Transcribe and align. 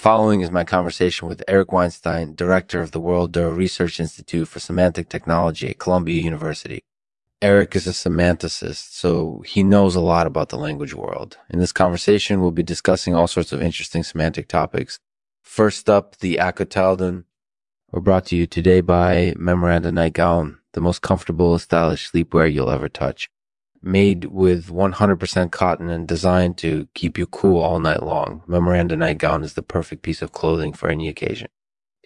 following 0.00 0.40
is 0.40 0.50
my 0.50 0.64
conversation 0.64 1.28
with 1.28 1.44
Eric 1.46 1.72
Weinstein, 1.72 2.34
director 2.34 2.80
of 2.80 2.92
the 2.92 3.00
Worldorough 3.00 3.54
Research 3.54 4.00
Institute 4.00 4.48
for 4.48 4.58
Semantic 4.58 5.10
Technology 5.10 5.68
at 5.68 5.78
Columbia 5.78 6.22
University. 6.22 6.80
Eric 7.42 7.76
is 7.76 7.86
a 7.86 7.90
semanticist, 7.90 8.94
so 8.94 9.42
he 9.46 9.62
knows 9.62 9.94
a 9.94 10.00
lot 10.00 10.26
about 10.26 10.48
the 10.48 10.56
language 10.56 10.94
world. 10.94 11.36
In 11.50 11.58
this 11.58 11.72
conversation, 11.72 12.40
we'll 12.40 12.50
be 12.50 12.62
discussing 12.62 13.14
all 13.14 13.26
sorts 13.26 13.52
of 13.52 13.60
interesting 13.60 14.02
semantic 14.02 14.48
topics. 14.48 14.98
First 15.42 15.90
up, 15.90 16.16
the 16.20 16.36
acotyledon. 16.36 17.24
We're 17.92 18.00
brought 18.00 18.24
to 18.26 18.36
you 18.36 18.46
today 18.46 18.80
by 18.80 19.34
Memoranda 19.36 19.92
Nightgown, 19.92 20.60
the 20.72 20.80
most 20.80 21.02
comfortable, 21.02 21.58
stylish 21.58 22.10
sleepwear 22.10 22.50
you'll 22.50 22.70
ever 22.70 22.88
touch 22.88 23.28
made 23.82 24.26
with 24.26 24.68
100% 24.68 25.50
cotton 25.50 25.88
and 25.88 26.06
designed 26.06 26.58
to 26.58 26.88
keep 26.94 27.16
you 27.16 27.26
cool 27.26 27.60
all 27.60 27.80
night 27.80 28.02
long. 28.02 28.42
Memoranda 28.46 28.96
nightgown 28.96 29.42
is 29.42 29.54
the 29.54 29.62
perfect 29.62 30.02
piece 30.02 30.22
of 30.22 30.32
clothing 30.32 30.72
for 30.72 30.88
any 30.88 31.08
occasion. 31.08 31.48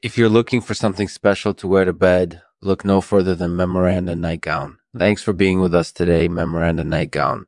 If 0.02 0.18
you're 0.18 0.29
looking 0.29 0.60
for 0.60 0.74
something 0.74 1.09
special 1.09 1.55
to 1.55 1.66
wear 1.68 1.84
to 1.84 1.92
bed, 1.92 2.42
look 2.60 2.84
no 2.84 3.01
further 3.01 3.34
than 3.34 3.56
Memoranda 3.56 4.15
nightgown. 4.15 4.79
Thanks 4.96 5.23
for 5.23 5.32
being 5.32 5.60
with 5.60 5.74
us 5.74 5.91
today, 5.91 6.29
Memoranda 6.29 6.84
nightgown. 6.84 7.46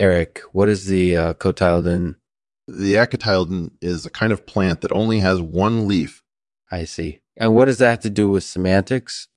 Eric, 0.00 0.40
what 0.52 0.68
is 0.68 0.86
the 0.86 1.16
uh, 1.16 1.34
cotyledon? 1.34 2.16
The 2.66 2.94
acotyledon 2.94 3.72
is 3.80 4.06
a 4.06 4.10
kind 4.10 4.32
of 4.32 4.46
plant 4.46 4.80
that 4.80 4.92
only 4.92 5.20
has 5.20 5.40
one 5.40 5.86
leaf. 5.86 6.22
I 6.70 6.84
see. 6.84 7.20
And 7.36 7.54
what 7.54 7.66
does 7.66 7.78
that 7.78 7.90
have 7.90 8.00
to 8.00 8.10
do 8.10 8.30
with 8.30 8.44
semantics? 8.44 9.28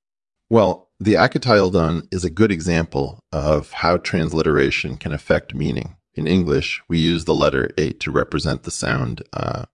Well, 0.50 0.90
the 1.04 1.16
acotyledon 1.16 2.08
is 2.14 2.24
a 2.24 2.30
good 2.30 2.52
example 2.52 3.20
of 3.34 3.72
how 3.74 3.98
transliteration 3.98 4.96
can 4.96 5.12
affect 5.12 5.54
meaning. 5.54 5.98
In 6.16 6.28
English, 6.28 6.82
we 6.88 6.98
use 6.98 7.26
the 7.26 7.36
letter 7.36 7.72
A 7.78 7.92
to 7.94 8.12
represent 8.12 8.64
the 8.64 8.72
sound, 8.72 9.22
uh, 9.34 9.66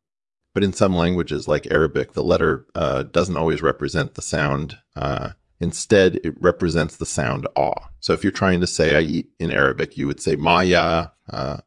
but 0.55 0.63
in 0.63 0.73
some 0.73 0.95
languages 0.95 1.47
like 1.47 1.70
Arabic, 1.70 2.13
the 2.13 2.23
letter 2.23 2.65
uh, 2.73 3.03
doesn't 3.03 3.37
always 3.37 3.61
represent 3.61 4.15
the 4.15 4.23
sound. 4.23 4.77
Uh, 4.95 5.31
instead, 5.59 6.15
it 6.23 6.34
represents 6.41 6.95
the 6.95 7.05
sound 7.05 7.48
ah. 7.55 7.89
So 7.99 8.13
if 8.13 8.23
you're 8.23 8.32
trying 8.32 8.61
to 8.61 8.67
say 8.67 8.95
I 8.95 9.01
eat 9.01 9.29
in 9.37 9.51
Arabic, 9.51 9.98
you 9.98 10.07
would 10.07 10.21
say 10.21 10.35
maya. 10.35 11.09
Uh, 11.29 11.57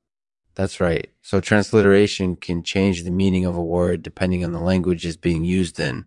That's 0.56 0.80
right. 0.80 1.08
So 1.20 1.40
transliteration 1.40 2.34
can 2.34 2.64
change 2.64 3.04
the 3.04 3.12
meaning 3.12 3.44
of 3.44 3.56
a 3.56 3.62
word 3.62 4.02
depending 4.02 4.44
on 4.44 4.50
the 4.50 4.60
language 4.60 5.06
it's 5.06 5.16
being 5.16 5.44
used 5.44 5.78
in. 5.78 6.06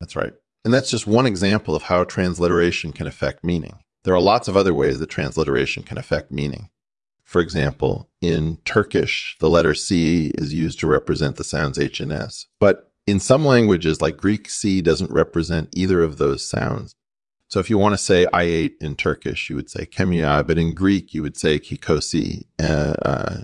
That's 0.00 0.16
right. 0.16 0.32
And 0.66 0.74
that's 0.74 0.90
just 0.90 1.06
one 1.06 1.26
example 1.26 1.76
of 1.76 1.84
how 1.84 2.02
transliteration 2.02 2.90
can 2.90 3.06
affect 3.06 3.44
meaning. 3.44 3.78
There 4.02 4.14
are 4.14 4.20
lots 4.20 4.48
of 4.48 4.56
other 4.56 4.74
ways 4.74 4.98
that 4.98 5.08
transliteration 5.08 5.84
can 5.84 5.96
affect 5.96 6.32
meaning. 6.32 6.70
For 7.22 7.40
example, 7.40 8.10
in 8.20 8.56
Turkish, 8.64 9.36
the 9.38 9.48
letter 9.48 9.74
C 9.74 10.32
is 10.34 10.52
used 10.52 10.80
to 10.80 10.88
represent 10.88 11.36
the 11.36 11.44
sounds 11.44 11.78
H 11.78 12.00
and 12.00 12.10
S. 12.10 12.46
But 12.58 12.90
in 13.06 13.20
some 13.20 13.44
languages, 13.44 14.02
like 14.02 14.16
Greek, 14.16 14.50
C 14.50 14.82
doesn't 14.82 15.12
represent 15.12 15.68
either 15.72 16.02
of 16.02 16.18
those 16.18 16.44
sounds. 16.44 16.96
So 17.46 17.60
if 17.60 17.70
you 17.70 17.78
want 17.78 17.92
to 17.92 17.98
say 17.98 18.26
I 18.32 18.42
ate 18.42 18.76
in 18.80 18.96
Turkish, 18.96 19.48
you 19.48 19.54
would 19.54 19.70
say 19.70 19.86
kemia, 19.86 20.44
but 20.44 20.58
in 20.58 20.74
Greek, 20.74 21.14
you 21.14 21.22
would 21.22 21.36
say 21.36 21.60
kikosi. 21.60 22.42
Uh, 22.60 22.94
uh, 23.04 23.36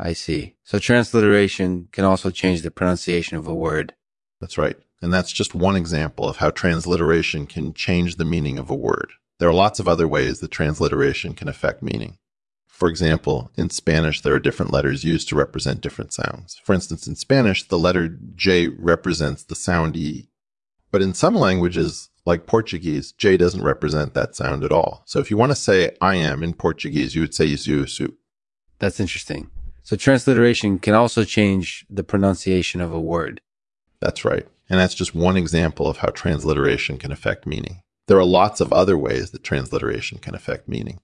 I 0.00 0.12
see. 0.14 0.56
So 0.64 0.80
transliteration 0.80 1.88
can 1.92 2.04
also 2.04 2.30
change 2.30 2.62
the 2.62 2.72
pronunciation 2.72 3.36
of 3.36 3.46
a 3.46 3.54
word. 3.54 3.94
That's 4.40 4.58
right. 4.58 4.76
And 5.00 5.12
that's 5.12 5.32
just 5.32 5.54
one 5.54 5.76
example 5.76 6.28
of 6.28 6.38
how 6.38 6.50
transliteration 6.50 7.46
can 7.46 7.72
change 7.72 8.16
the 8.16 8.24
meaning 8.24 8.58
of 8.58 8.70
a 8.70 8.74
word. 8.74 9.12
There 9.38 9.48
are 9.48 9.54
lots 9.54 9.78
of 9.78 9.86
other 9.86 10.08
ways 10.08 10.40
that 10.40 10.50
transliteration 10.50 11.34
can 11.34 11.48
affect 11.48 11.82
meaning. 11.82 12.18
For 12.66 12.88
example, 12.88 13.50
in 13.56 13.70
Spanish, 13.70 14.20
there 14.20 14.34
are 14.34 14.40
different 14.40 14.72
letters 14.72 15.04
used 15.04 15.28
to 15.28 15.36
represent 15.36 15.80
different 15.80 16.12
sounds. 16.12 16.60
For 16.64 16.74
instance, 16.74 17.06
in 17.06 17.16
Spanish, 17.16 17.66
the 17.66 17.78
letter 17.78 18.08
J 18.36 18.68
represents 18.68 19.42
the 19.42 19.56
sound 19.56 19.96
E. 19.96 20.28
But 20.90 21.02
in 21.02 21.12
some 21.12 21.34
languages, 21.34 22.08
like 22.24 22.46
Portuguese, 22.46 23.12
J 23.12 23.36
doesn't 23.36 23.64
represent 23.64 24.14
that 24.14 24.36
sound 24.36 24.62
at 24.62 24.72
all. 24.72 25.02
So 25.06 25.18
if 25.18 25.30
you 25.30 25.36
want 25.36 25.50
to 25.50 25.56
say 25.56 25.96
I 26.00 26.14
am 26.16 26.42
in 26.42 26.54
Portuguese, 26.54 27.14
you 27.14 27.20
would 27.20 27.34
say 27.34 27.46
Isu. 27.46 28.14
That's 28.78 29.00
interesting. 29.00 29.50
So 29.82 29.96
transliteration 29.96 30.78
can 30.78 30.94
also 30.94 31.24
change 31.24 31.84
the 31.90 32.04
pronunciation 32.04 32.80
of 32.80 32.92
a 32.92 33.00
word. 33.00 33.40
That's 34.00 34.24
right. 34.24 34.46
And 34.70 34.78
that's 34.78 34.94
just 34.94 35.14
one 35.14 35.36
example 35.36 35.88
of 35.88 35.98
how 35.98 36.08
transliteration 36.08 36.98
can 36.98 37.12
affect 37.12 37.46
meaning. 37.46 37.80
There 38.06 38.18
are 38.18 38.24
lots 38.24 38.60
of 38.60 38.72
other 38.72 38.96
ways 38.96 39.30
that 39.30 39.44
transliteration 39.44 40.18
can 40.18 40.34
affect 40.34 40.68
meaning. 40.68 41.00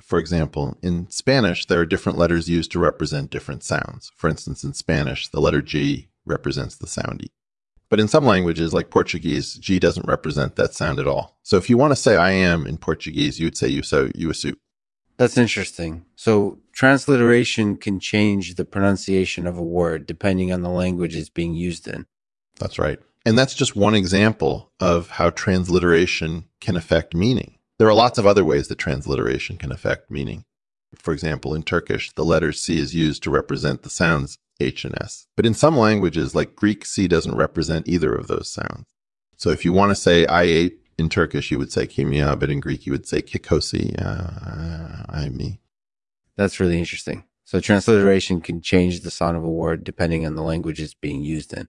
For 0.00 0.18
example, 0.18 0.76
in 0.82 1.10
Spanish, 1.10 1.66
there 1.66 1.80
are 1.80 1.86
different 1.86 2.18
letters 2.18 2.48
used 2.48 2.70
to 2.72 2.78
represent 2.78 3.30
different 3.30 3.62
sounds. 3.62 4.12
For 4.14 4.28
instance, 4.28 4.62
in 4.62 4.74
Spanish, 4.74 5.28
the 5.28 5.40
letter 5.40 5.62
G 5.62 6.08
represents 6.24 6.76
the 6.76 6.86
sound 6.86 7.22
E. 7.22 7.30
But 7.88 8.00
in 8.00 8.08
some 8.08 8.24
languages, 8.24 8.74
like 8.74 8.90
Portuguese, 8.90 9.54
G 9.54 9.78
doesn't 9.78 10.08
represent 10.08 10.56
that 10.56 10.74
sound 10.74 10.98
at 10.98 11.06
all. 11.06 11.38
So 11.42 11.56
if 11.56 11.70
you 11.70 11.78
want 11.78 11.92
to 11.92 11.96
say 11.96 12.16
I 12.16 12.32
am 12.32 12.66
in 12.66 12.78
Portuguese, 12.78 13.38
you 13.38 13.46
would 13.46 13.56
say 13.56 13.68
you 13.68 13.82
so 13.82 14.10
you 14.14 14.28
assume. 14.30 14.56
That's 15.18 15.38
interesting. 15.38 16.04
So 16.14 16.58
transliteration 16.72 17.76
can 17.76 18.00
change 18.00 18.56
the 18.56 18.64
pronunciation 18.64 19.46
of 19.46 19.56
a 19.56 19.62
word 19.62 20.06
depending 20.06 20.52
on 20.52 20.62
the 20.62 20.68
language 20.68 21.16
it's 21.16 21.30
being 21.30 21.54
used 21.54 21.88
in. 21.88 22.06
That's 22.58 22.78
right. 22.78 22.98
And 23.24 23.36
that's 23.36 23.54
just 23.54 23.74
one 23.76 23.94
example 23.94 24.72
of 24.78 25.10
how 25.10 25.30
transliteration 25.30 26.44
can 26.60 26.76
affect 26.76 27.14
meaning. 27.14 27.58
There 27.78 27.88
are 27.88 27.94
lots 27.94 28.18
of 28.18 28.26
other 28.26 28.44
ways 28.44 28.68
that 28.68 28.78
transliteration 28.78 29.58
can 29.58 29.72
affect 29.72 30.10
meaning. 30.10 30.44
For 30.94 31.12
example, 31.12 31.54
in 31.54 31.62
Turkish, 31.62 32.12
the 32.12 32.24
letter 32.24 32.52
C 32.52 32.78
is 32.78 32.94
used 32.94 33.22
to 33.24 33.30
represent 33.30 33.82
the 33.82 33.90
sounds 33.90 34.38
H 34.60 34.84
and 34.84 34.94
S. 35.02 35.26
But 35.36 35.44
in 35.44 35.54
some 35.54 35.76
languages, 35.76 36.34
like 36.34 36.56
Greek, 36.56 36.86
C 36.86 37.08
doesn't 37.08 37.34
represent 37.34 37.88
either 37.88 38.14
of 38.14 38.28
those 38.28 38.48
sounds. 38.48 38.86
So 39.36 39.50
if 39.50 39.64
you 39.64 39.72
want 39.72 39.90
to 39.90 39.96
say 39.96 40.24
I 40.26 40.42
ate 40.44 40.78
in 40.96 41.08
Turkish, 41.08 41.50
you 41.50 41.58
would 41.58 41.72
say 41.72 41.86
kimia, 41.86 42.38
but 42.38 42.48
in 42.48 42.60
Greek, 42.60 42.86
you 42.86 42.92
would 42.92 43.06
say 43.06 43.20
kikosi, 43.20 43.94
uh, 44.00 45.04
I 45.08 45.28
me. 45.28 45.60
That's 46.36 46.60
really 46.60 46.78
interesting. 46.78 47.24
So 47.44 47.60
transliteration 47.60 48.40
can 48.40 48.60
change 48.60 49.00
the 49.00 49.10
sound 49.10 49.36
of 49.36 49.44
a 49.44 49.50
word 49.50 49.84
depending 49.84 50.24
on 50.26 50.34
the 50.34 50.42
language 50.42 50.80
it's 50.80 50.94
being 50.94 51.22
used 51.22 51.52
in. 51.52 51.68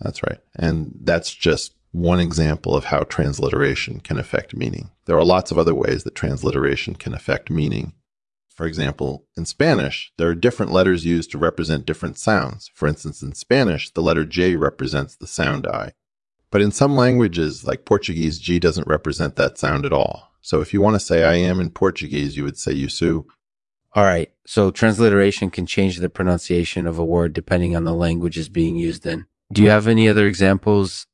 That's 0.00 0.22
right. 0.22 0.40
And 0.54 0.92
that's 1.02 1.32
just 1.32 1.74
one 1.92 2.18
example 2.18 2.74
of 2.74 2.86
how 2.86 3.00
transliteration 3.04 4.00
can 4.00 4.18
affect 4.18 4.56
meaning. 4.56 4.90
There 5.04 5.16
are 5.16 5.24
lots 5.24 5.50
of 5.50 5.58
other 5.58 5.74
ways 5.74 6.02
that 6.04 6.14
transliteration 6.14 6.96
can 6.96 7.14
affect 7.14 7.50
meaning. 7.50 7.92
For 8.48 8.66
example, 8.66 9.26
in 9.36 9.46
Spanish, 9.46 10.12
there 10.16 10.28
are 10.28 10.34
different 10.34 10.72
letters 10.72 11.04
used 11.04 11.30
to 11.32 11.38
represent 11.38 11.86
different 11.86 12.18
sounds. 12.18 12.70
For 12.74 12.88
instance, 12.88 13.22
in 13.22 13.34
Spanish, 13.34 13.90
the 13.90 14.02
letter 14.02 14.24
J 14.24 14.56
represents 14.56 15.16
the 15.16 15.26
sound 15.26 15.66
I. 15.66 15.92
But 16.50 16.62
in 16.62 16.70
some 16.70 16.96
languages, 16.96 17.64
like 17.66 17.84
Portuguese, 17.84 18.38
G 18.38 18.60
doesn't 18.60 18.86
represent 18.86 19.36
that 19.36 19.58
sound 19.58 19.84
at 19.84 19.92
all. 19.92 20.30
So 20.40 20.60
if 20.60 20.72
you 20.72 20.80
want 20.80 20.94
to 20.94 21.00
say 21.00 21.24
I 21.24 21.34
am 21.34 21.58
in 21.58 21.70
Portuguese, 21.70 22.36
you 22.36 22.44
would 22.44 22.58
say 22.58 22.74
Yusu. 22.74 23.24
All 23.92 24.04
right. 24.04 24.32
So 24.46 24.70
transliteration 24.70 25.50
can 25.50 25.66
change 25.66 25.98
the 25.98 26.08
pronunciation 26.08 26.86
of 26.86 26.98
a 26.98 27.04
word 27.04 27.32
depending 27.32 27.74
on 27.74 27.84
the 27.84 27.94
language 27.94 28.38
it's 28.38 28.48
being 28.48 28.76
used 28.76 29.06
in. 29.06 29.26
Do 29.54 29.62
you 29.62 29.70
have 29.70 29.86
any 29.86 30.08
other 30.08 30.26
examples? 30.26 31.06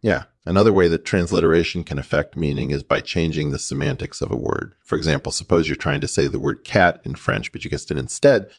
Yeah. 0.00 0.24
Another 0.46 0.72
way 0.72 0.88
that 0.88 1.04
transliteration 1.04 1.84
can 1.84 1.98
affect 1.98 2.38
meaning 2.38 2.70
is 2.70 2.82
by 2.82 3.00
changing 3.00 3.50
the 3.50 3.58
semantics 3.58 4.22
of 4.22 4.32
a 4.32 4.36
word. 4.36 4.74
For 4.82 4.96
example, 4.96 5.30
suppose 5.30 5.68
you're 5.68 5.76
trying 5.76 6.00
to 6.00 6.08
say 6.08 6.26
the 6.26 6.40
word 6.40 6.64
cat 6.64 7.02
in 7.04 7.16
French, 7.16 7.52
but 7.52 7.64
you 7.64 7.70
guessed 7.70 7.90
it 7.90 7.98
instead. 7.98 8.50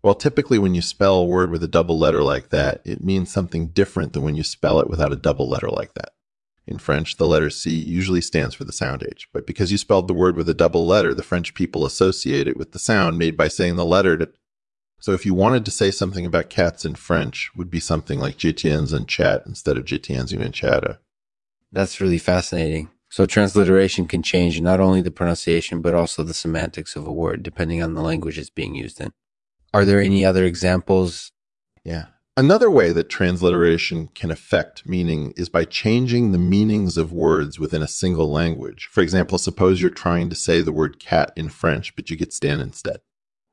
Well, 0.00 0.14
typically 0.14 0.60
when 0.60 0.76
you 0.76 0.80
spell 0.80 1.16
a 1.16 1.24
word 1.24 1.50
with 1.50 1.64
a 1.64 1.68
double 1.68 1.98
letter 1.98 2.22
like 2.22 2.50
that, 2.50 2.80
it 2.84 3.02
means 3.02 3.32
something 3.32 3.66
different 3.66 4.12
than 4.12 4.22
when 4.22 4.36
you 4.36 4.44
spell 4.44 4.78
it 4.78 4.88
without 4.88 5.12
a 5.12 5.16
double 5.16 5.48
letter 5.48 5.68
like 5.68 5.94
that. 5.94 6.12
In 6.68 6.78
French, 6.78 7.16
the 7.16 7.26
letter 7.26 7.50
C 7.50 7.70
usually 7.72 8.20
stands 8.20 8.54
for 8.54 8.62
the 8.62 8.72
sound 8.72 9.02
H, 9.02 9.28
but 9.32 9.44
because 9.44 9.72
you 9.72 9.78
spelled 9.78 10.06
the 10.06 10.14
word 10.14 10.36
with 10.36 10.48
a 10.48 10.54
double 10.54 10.86
letter, 10.86 11.14
the 11.14 11.24
French 11.24 11.52
people 11.52 11.84
associate 11.84 12.46
it 12.46 12.56
with 12.56 12.70
the 12.70 12.78
sound 12.78 13.18
made 13.18 13.36
by 13.36 13.48
saying 13.48 13.74
the 13.74 13.84
letter 13.84 14.16
so 15.00 15.12
if 15.12 15.24
you 15.24 15.32
wanted 15.34 15.64
to 15.64 15.70
say 15.70 15.90
something 15.90 16.26
about 16.26 16.50
cats 16.50 16.84
in 16.84 16.94
French, 16.94 17.50
would 17.56 17.70
be 17.70 17.80
something 17.80 18.18
like 18.18 18.38
tiens 18.38 18.92
un 18.92 19.06
chat 19.06 19.42
instead 19.46 19.76
of 19.76 19.84
Je 19.84 19.98
tiens 19.98 20.32
une 20.32 20.52
chatte. 20.52 20.98
That's 21.70 22.00
really 22.00 22.18
fascinating. 22.18 22.90
So 23.10 23.24
transliteration 23.24 24.06
can 24.06 24.22
change 24.22 24.60
not 24.60 24.80
only 24.80 25.00
the 25.00 25.10
pronunciation, 25.10 25.80
but 25.80 25.94
also 25.94 26.22
the 26.22 26.34
semantics 26.34 26.96
of 26.96 27.06
a 27.06 27.12
word, 27.12 27.42
depending 27.42 27.82
on 27.82 27.94
the 27.94 28.02
language 28.02 28.38
it's 28.38 28.50
being 28.50 28.74
used 28.74 29.00
in. 29.00 29.12
Are 29.72 29.84
there 29.84 30.00
any 30.00 30.24
other 30.24 30.44
examples? 30.44 31.32
Yeah. 31.84 32.06
Another 32.36 32.70
way 32.70 32.92
that 32.92 33.08
transliteration 33.08 34.08
can 34.14 34.30
affect 34.30 34.86
meaning 34.86 35.32
is 35.36 35.48
by 35.48 35.64
changing 35.64 36.32
the 36.32 36.38
meanings 36.38 36.96
of 36.96 37.12
words 37.12 37.58
within 37.58 37.82
a 37.82 37.88
single 37.88 38.30
language. 38.30 38.88
For 38.90 39.00
example, 39.00 39.38
suppose 39.38 39.80
you're 39.80 39.90
trying 39.90 40.28
to 40.30 40.36
say 40.36 40.60
the 40.60 40.72
word 40.72 41.00
cat 41.00 41.32
in 41.34 41.48
French, 41.48 41.96
but 41.96 42.10
you 42.10 42.16
get 42.16 42.32
Stan 42.32 42.60
instead. 42.60 43.00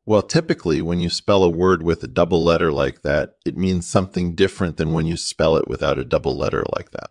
Well, 0.08 0.22
typically, 0.22 0.84
when 0.84 1.00
you 1.00 1.10
spell 1.10 1.44
a 1.44 1.50
word 1.50 1.82
with 1.82 2.04
a 2.04 2.08
double 2.08 2.44
letter 2.44 2.72
like 2.72 3.02
that, 3.02 3.38
it 3.44 3.58
means 3.58 3.88
something 3.88 4.36
different 4.36 4.78
than 4.78 4.94
when 4.94 5.08
you 5.08 5.18
spell 5.18 5.58
it 5.58 5.68
without 5.68 5.98
a 5.98 6.06
double 6.06 6.38
letter 6.38 6.64
like 6.76 6.92
that. 6.92 7.10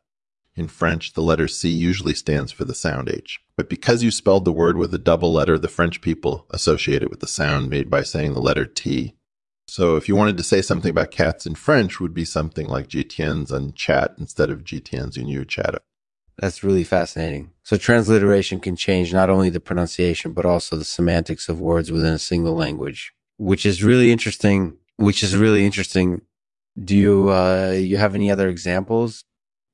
In 0.55 0.69
French, 0.69 1.15
the 1.15 1.23
letter 1.23 1.49
C 1.49 1.69
usually 1.69 2.15
stands 2.15 2.53
for 2.53 2.65
the 2.65 2.75
sound 2.75 3.09
H. 3.09 3.41
But 3.57 3.69
because 3.69 4.05
you 4.05 4.13
spelled 4.13 4.45
the 4.45 4.53
word 4.53 4.77
with 4.77 4.95
a 4.95 4.99
double 4.99 5.33
letter, 5.33 5.59
the 5.59 5.67
French 5.67 6.01
people 6.01 6.47
associate 6.51 7.03
it 7.03 7.11
with 7.11 7.19
the 7.19 7.27
sound 7.27 7.69
made 7.69 7.91
by 7.91 8.03
saying 8.05 8.35
the 8.35 8.41
letter 8.41 8.65
T. 8.65 9.17
So 9.67 9.97
if 9.97 10.09
you 10.09 10.15
wanted 10.15 10.37
to 10.37 10.45
say 10.45 10.63
something 10.63 10.91
about 10.91 11.11
cats 11.11 11.47
in 11.47 11.57
French, 11.57 11.99
would 11.99 12.15
be 12.15 12.25
something 12.25 12.69
like 12.69 12.89
tiens 12.89 13.51
un 13.51 13.73
chat 13.73 14.15
instead 14.19 14.51
of 14.51 14.63
Je 14.63 14.79
tiens 14.79 15.17
une 15.17 15.45
chat. 15.49 15.83
That's 16.39 16.65
really 16.65 16.85
fascinating. 16.85 17.51
So 17.63 17.77
transliteration 17.77 18.61
can 18.61 18.77
change 18.77 19.13
not 19.13 19.31
only 19.31 19.51
the 19.51 19.61
pronunciation, 19.61 20.33
but 20.33 20.45
also 20.45 20.77
the 20.77 20.85
semantics 20.85 21.49
of 21.49 21.61
words 21.61 21.93
within 21.93 22.13
a 22.13 22.19
single 22.19 22.55
language, 22.55 23.13
which 23.37 23.65
is 23.65 23.85
really 23.85 24.11
interesting, 24.11 24.77
which 24.97 25.23
is 25.23 25.37
really 25.37 25.65
interesting. 25.65 26.23
Do 26.83 26.97
you, 26.97 27.31
uh, 27.31 27.77
you 27.79 27.99
have 27.99 28.15
any 28.15 28.31
other 28.31 28.49
examples? 28.49 29.25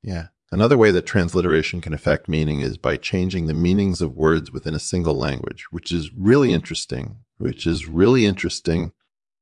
Yeah. 0.02 0.28
Another 0.52 0.76
way 0.76 0.90
that 0.90 1.06
transliteration 1.06 1.80
can 1.80 1.94
affect 1.94 2.28
meaning 2.28 2.60
is 2.60 2.76
by 2.76 2.96
changing 2.96 3.46
the 3.46 3.54
meanings 3.54 4.02
of 4.02 4.16
words 4.16 4.50
within 4.50 4.74
a 4.74 4.80
single 4.80 5.14
language, 5.14 5.66
which 5.70 5.92
is 5.92 6.12
really 6.12 6.52
interesting, 6.52 7.18
which 7.38 7.66
is 7.66 7.86
really 7.86 8.26
interesting. 8.26 8.92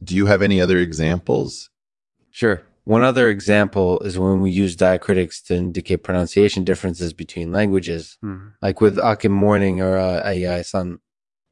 Do 0.04 0.14
you 0.14 0.26
have 0.26 0.42
any 0.42 0.60
other 0.60 0.78
examples? 0.78 1.70
Sure. 2.30 2.62
One 2.88 3.04
other 3.04 3.28
example 3.28 4.00
is 4.00 4.18
when 4.18 4.40
we 4.40 4.50
use 4.50 4.74
diacritics 4.74 5.42
to 5.42 5.54
indicate 5.54 5.98
pronunciation 5.98 6.64
differences 6.64 7.12
between 7.12 7.52
languages, 7.52 8.16
mm-hmm. 8.24 8.48
like 8.62 8.80
with 8.80 8.98
Akim 8.98 9.30
Morning 9.30 9.82
or 9.82 9.98
uh, 9.98 10.22
Ai 10.24 10.62
San. 10.62 10.98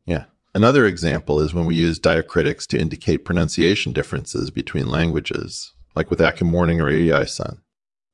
Yeah. 0.06 0.24
Another 0.54 0.86
example 0.86 1.40
is 1.40 1.52
when 1.52 1.66
we 1.66 1.74
use 1.74 2.00
diacritics 2.00 2.66
to 2.68 2.78
indicate 2.78 3.26
pronunciation 3.26 3.92
differences 3.92 4.50
between 4.50 4.86
languages, 4.86 5.74
like 5.94 6.08
with 6.08 6.22
Akim 6.22 6.46
Morning 6.46 6.80
or 6.80 6.88
Ai 6.88 7.26
San. 7.26 7.58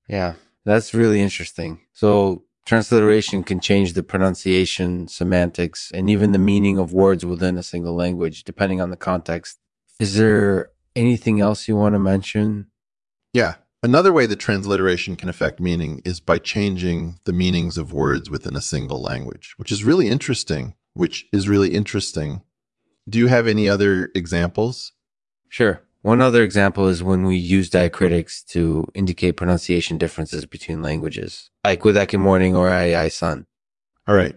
Yeah, 0.09 0.35
that's 0.65 0.93
really 0.93 1.21
interesting. 1.21 1.79
So 1.93 2.43
transliteration 2.67 3.45
can 3.45 3.61
change 3.61 3.93
the 3.93 4.03
pronunciation, 4.03 5.07
semantics, 5.07 5.93
and 5.95 6.11
even 6.11 6.33
the 6.33 6.41
meaning 6.41 6.77
of 6.77 6.93
words 6.93 7.25
within 7.25 7.57
a 7.57 7.63
single 7.63 7.95
language, 7.95 8.43
depending 8.43 8.81
on 8.81 8.91
the 8.91 8.97
context. 8.97 9.61
Is 10.01 10.17
there 10.17 10.71
anything 10.97 11.41
else 11.41 11.69
you 11.69 11.77
want 11.77 11.95
to 11.95 12.01
mention? 12.01 12.67
Yeah. 13.33 13.55
Another 13.83 14.13
way 14.13 14.27
that 14.27 14.37
transliteration 14.37 15.17
can 15.17 15.29
affect 15.29 15.59
meaning 15.59 16.03
is 16.05 16.21
by 16.21 16.39
changing 16.39 17.19
the 17.25 17.33
meanings 17.33 17.77
of 17.77 17.93
words 17.93 18.31
within 18.31 18.55
a 18.55 18.61
single 18.61 19.03
language, 19.03 19.55
which 19.57 19.73
is 19.73 19.83
really 19.83 20.09
interesting, 20.09 20.75
which 20.95 21.27
is 21.33 21.49
really 21.49 21.75
interesting. 21.75 22.43
Do 23.09 23.19
you 23.19 23.27
have 23.27 23.49
any 23.49 23.69
other 23.69 24.11
examples? 24.15 24.93
Sure. 25.49 25.83
One 26.03 26.21
other 26.21 26.43
example 26.43 26.87
is 26.87 27.03
when 27.03 27.25
we 27.27 27.37
use 27.37 27.71
diacritics 27.71 28.45
to 28.47 28.87
indicate 28.95 29.37
pronunciation 29.37 29.99
differences 29.99 30.47
between 30.47 30.83
languages, 30.83 31.51
like 31.65 31.85
with 31.85 31.97
Akim 31.97 32.21
Morning 32.21 32.55
or 32.55 32.69
Ai 32.69 33.09
San. 33.09 33.47
All 34.07 34.15
right. 34.15 34.37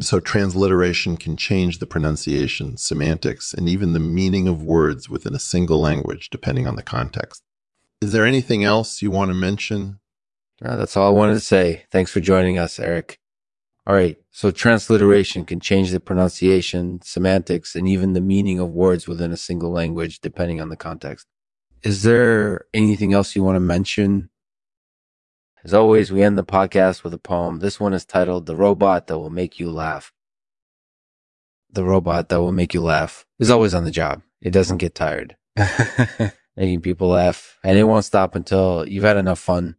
So 0.00 0.20
transliteration 0.20 1.16
can 1.16 1.36
change 1.36 1.78
the 1.78 1.86
pronunciation, 1.86 2.76
semantics, 2.76 3.52
and 3.52 3.68
even 3.68 3.92
the 3.92 4.00
meaning 4.00 4.48
of 4.48 4.62
words 4.62 5.08
within 5.08 5.34
a 5.34 5.38
single 5.38 5.80
language, 5.80 6.30
depending 6.30 6.66
on 6.66 6.76
the 6.76 6.82
context. 6.82 7.42
Is 8.00 8.12
there 8.12 8.26
anything 8.26 8.64
else 8.64 9.02
you 9.02 9.10
want 9.10 9.30
to 9.30 9.34
mention? 9.34 9.98
Uh, 10.62 10.76
that's 10.76 10.96
all 10.96 11.08
I 11.08 11.10
wanted 11.10 11.34
to 11.34 11.40
say. 11.40 11.84
Thanks 11.90 12.10
for 12.10 12.20
joining 12.20 12.58
us, 12.58 12.78
Eric. 12.78 13.18
All 13.86 13.94
right. 13.94 14.16
So 14.30 14.50
transliteration 14.50 15.44
can 15.44 15.60
change 15.60 15.90
the 15.90 16.00
pronunciation, 16.00 17.00
semantics, 17.02 17.74
and 17.74 17.86
even 17.86 18.14
the 18.14 18.20
meaning 18.20 18.58
of 18.58 18.70
words 18.70 19.06
within 19.06 19.30
a 19.30 19.36
single 19.36 19.70
language, 19.70 20.20
depending 20.20 20.60
on 20.60 20.70
the 20.70 20.76
context. 20.76 21.26
Is 21.82 22.02
there 22.02 22.64
anything 22.72 23.12
else 23.12 23.36
you 23.36 23.44
want 23.44 23.56
to 23.56 23.60
mention 23.60 24.30
as 25.64 25.72
always, 25.72 26.12
we 26.12 26.22
end 26.22 26.36
the 26.36 26.44
podcast 26.44 27.04
with 27.04 27.14
a 27.14 27.18
poem. 27.18 27.60
This 27.60 27.80
one 27.80 27.94
is 27.94 28.04
titled 28.04 28.44
The 28.44 28.54
Robot 28.54 29.06
That 29.06 29.18
Will 29.18 29.30
Make 29.30 29.58
You 29.58 29.70
Laugh. 29.70 30.12
The 31.72 31.84
robot 31.84 32.28
that 32.28 32.40
will 32.40 32.52
make 32.52 32.72
you 32.72 32.80
laugh 32.80 33.26
is 33.40 33.50
always 33.50 33.74
on 33.74 33.84
the 33.84 33.90
job. 33.90 34.22
It 34.40 34.50
doesn't 34.50 34.76
get 34.76 34.94
tired. 34.94 35.36
Making 36.56 36.82
people 36.82 37.08
laugh 37.08 37.58
and 37.64 37.76
it 37.76 37.84
won't 37.84 38.04
stop 38.04 38.36
until 38.36 38.86
you've 38.86 39.02
had 39.02 39.16
enough 39.16 39.40
fun 39.40 39.74